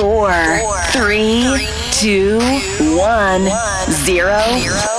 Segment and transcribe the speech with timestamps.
[0.00, 0.32] four,
[0.92, 1.44] three,
[1.92, 2.38] two,
[2.96, 3.46] one,
[4.06, 4.40] zero,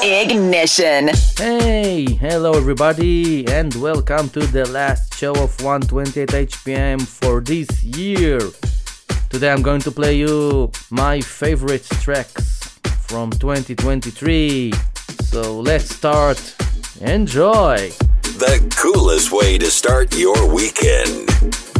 [0.04, 1.10] ignition.
[1.36, 8.42] Hey, hello everybody, and welcome to the last show of 128 HPM for this year.
[9.32, 12.77] Today I'm going to play you my favorite tracks
[13.07, 14.71] from 2023.
[15.23, 16.38] So let's start.
[17.02, 17.89] Enjoy!
[18.21, 21.71] The coolest way to start your weekend.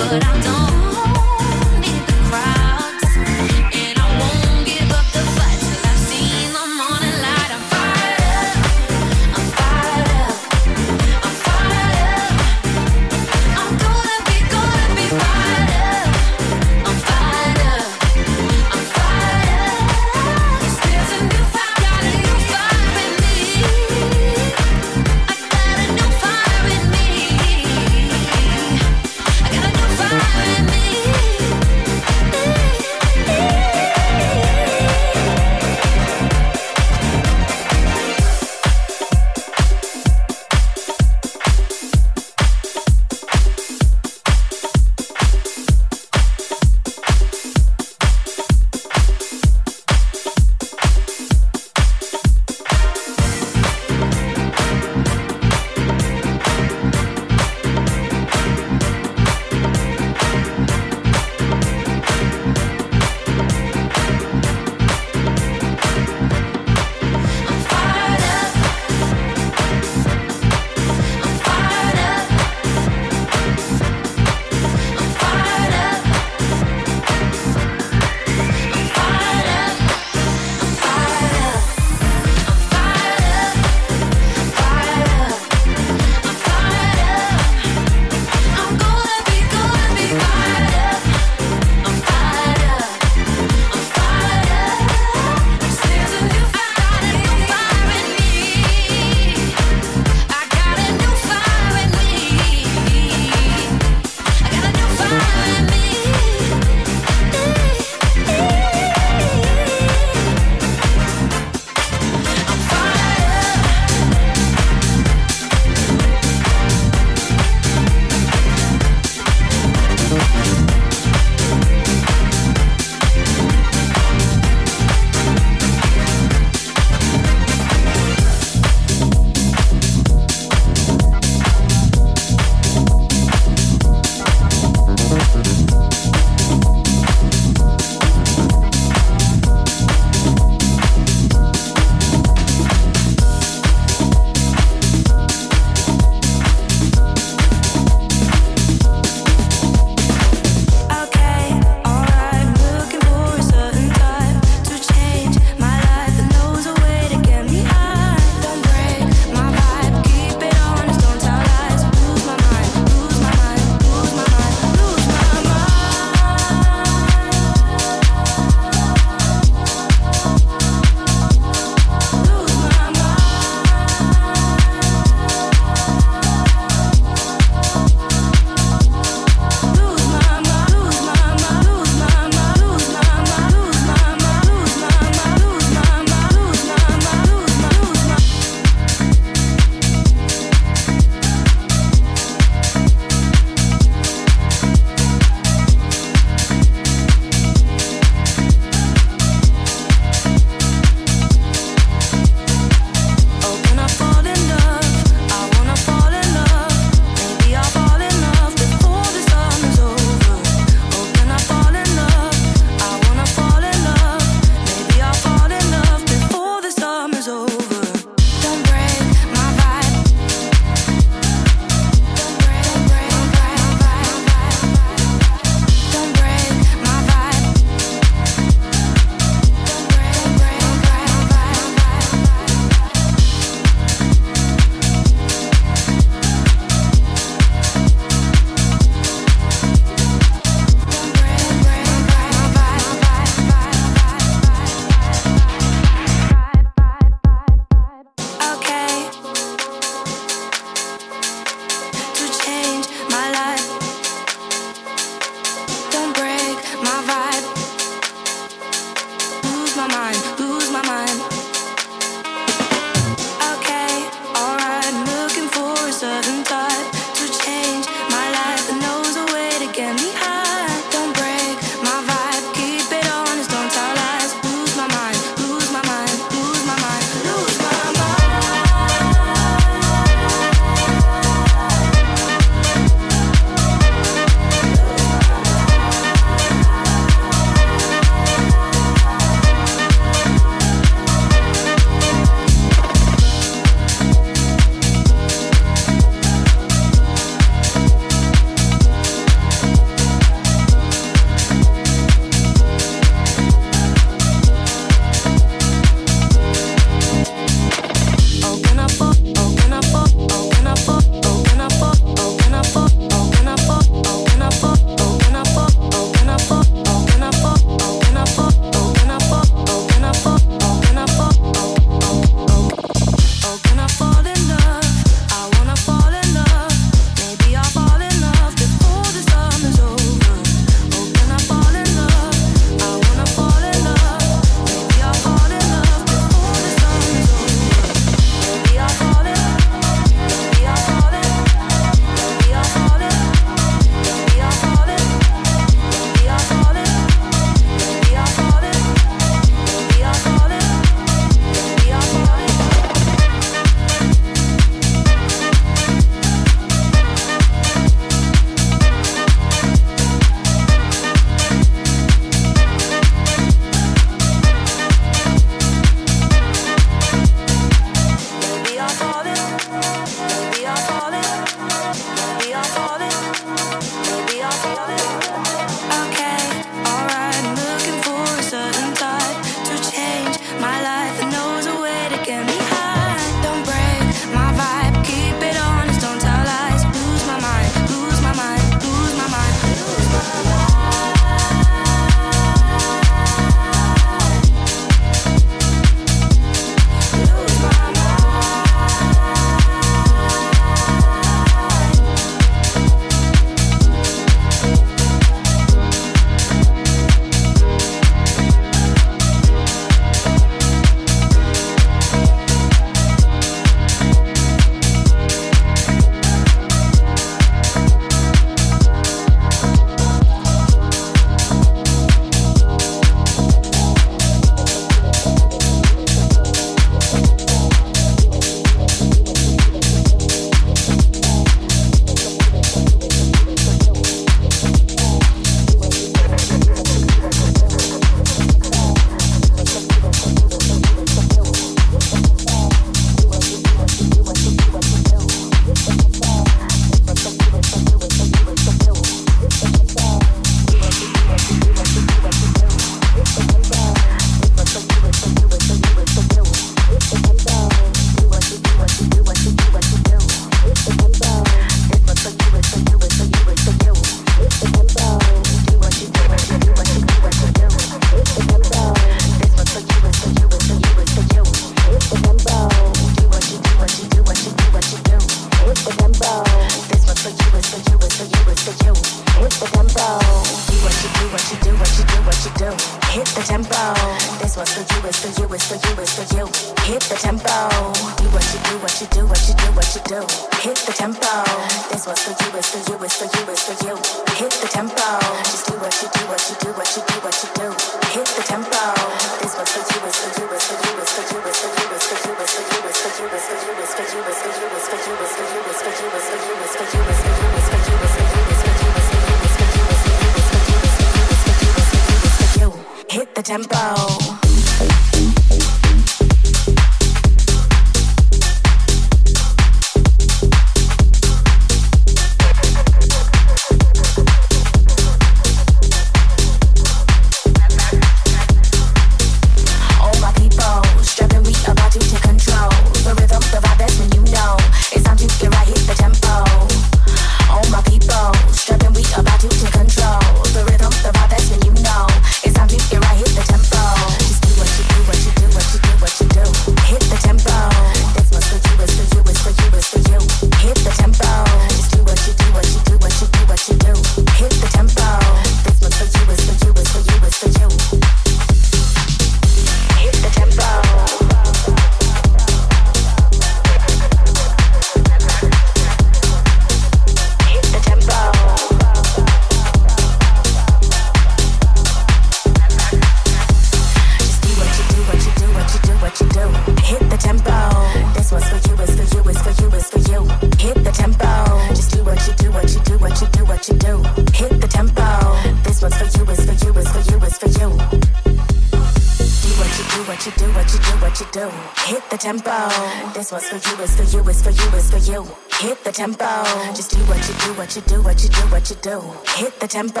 [599.76, 600.00] tempo.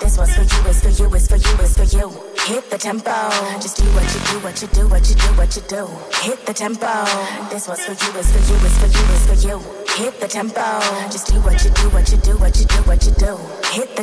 [0.00, 2.08] This one's for you, it's for you, it's for you, it's for you.
[2.48, 3.12] Hit the tempo.
[3.60, 5.84] Just do what you do, what you do, what you do, what you do.
[6.24, 7.04] Hit the tempo.
[7.50, 9.58] This one's for you, it's for you, it's for you, it's for you.
[10.00, 10.64] Hit the tempo.
[11.12, 12.11] Just do what you do, what you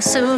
[0.00, 0.37] Body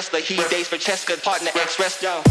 [0.00, 0.20] wrestler.
[0.20, 2.29] He dates for Cheska, partner ex wrestler.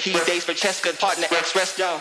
[0.00, 1.95] He dates for Cheska, partner ex-wrestler.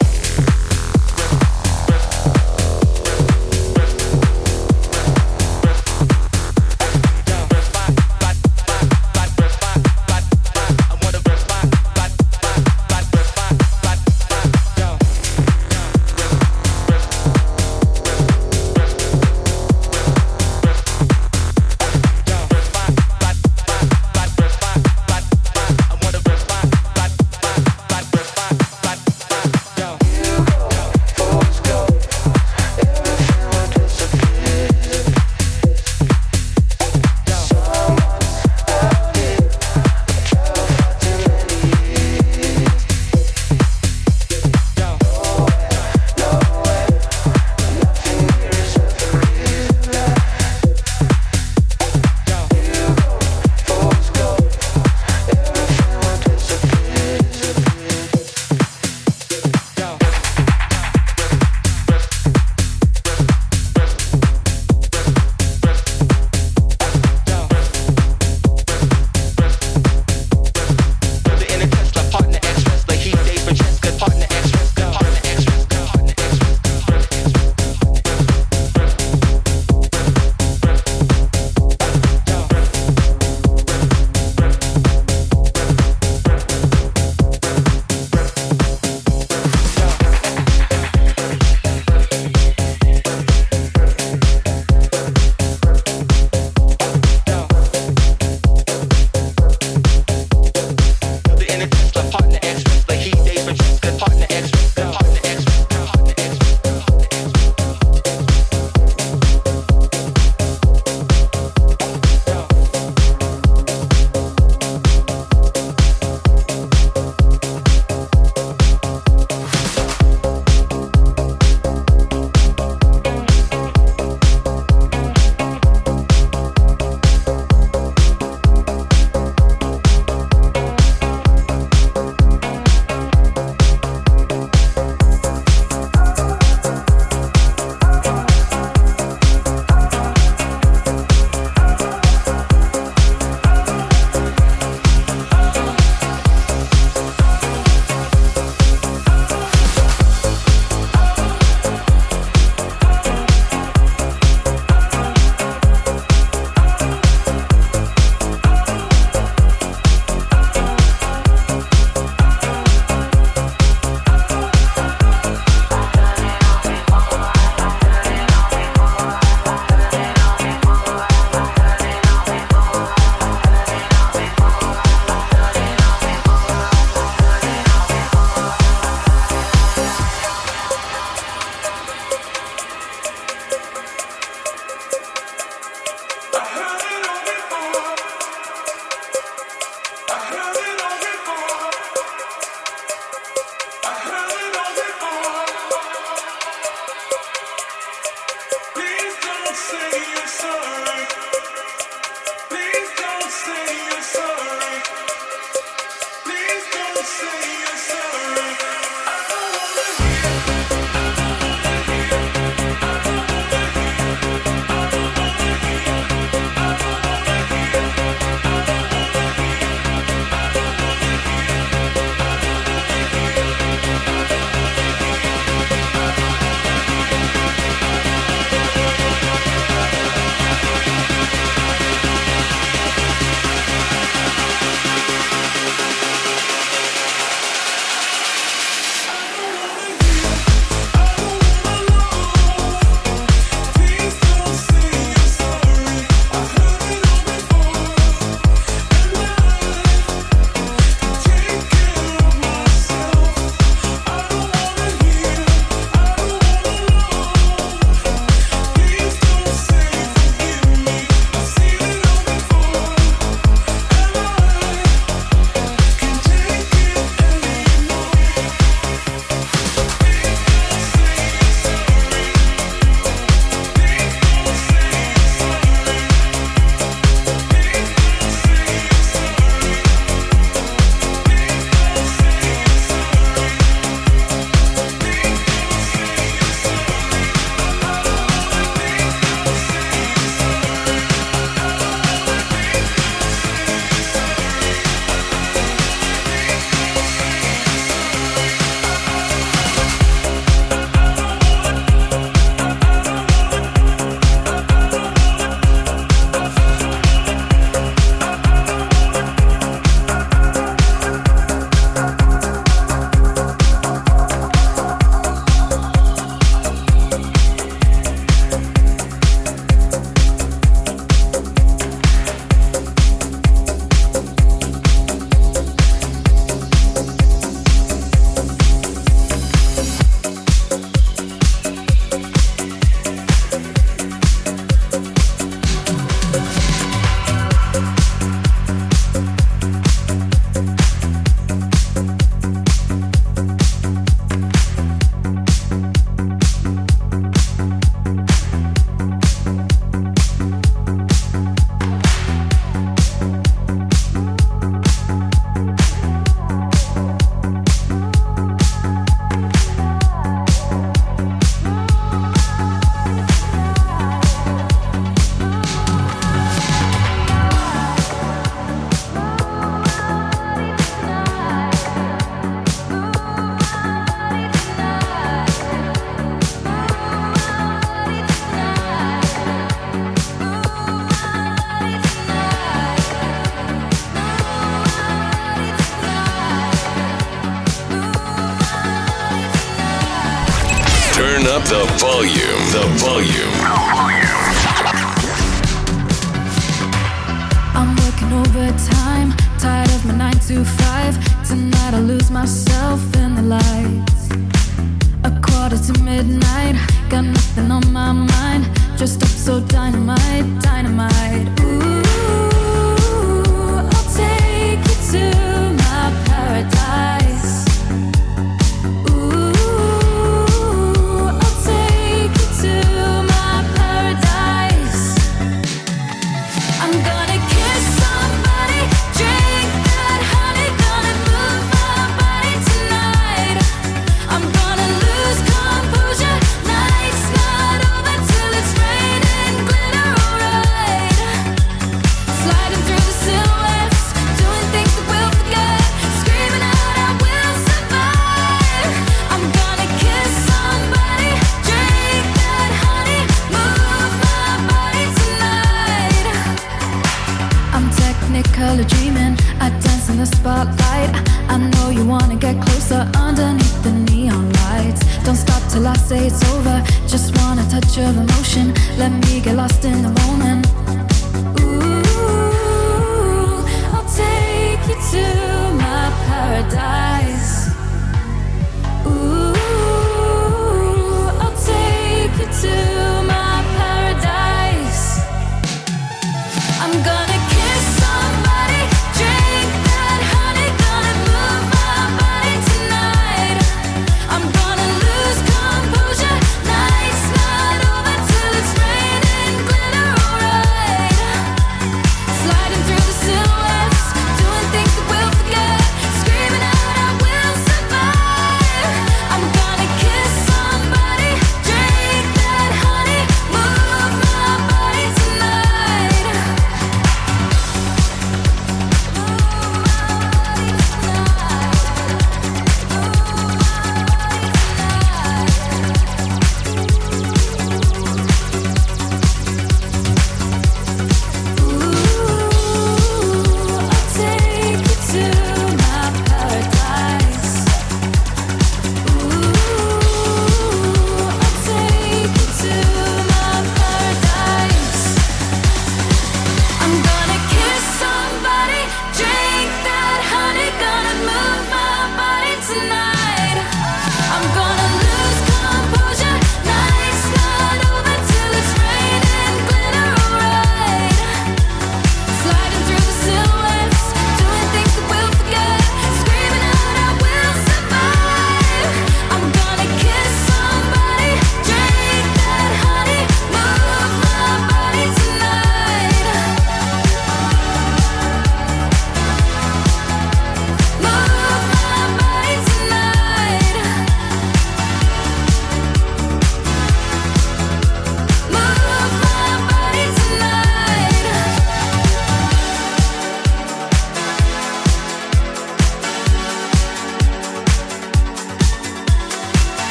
[486.86, 487.25] I'm gonna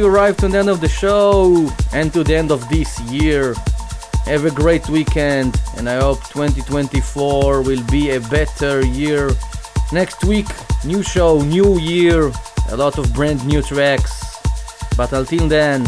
[0.00, 3.54] we arrived to the end of the show and to the end of this year.
[4.24, 9.30] Have a great weekend, and I hope 2024 will be a better year.
[9.92, 10.46] Next week,
[10.84, 12.32] new show, new year,
[12.70, 14.38] a lot of brand new tracks.
[14.96, 15.86] But until then,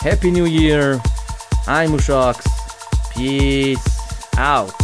[0.00, 1.00] Happy New Year.
[1.66, 2.44] I'm Mushox.
[3.14, 4.81] Peace out.